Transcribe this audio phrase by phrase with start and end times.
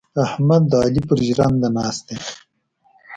[0.25, 2.17] احمد د علي پر ژرنده ناست دی.